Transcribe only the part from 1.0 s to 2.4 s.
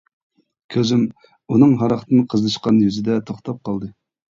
ئۇنىڭ ھاراقتىن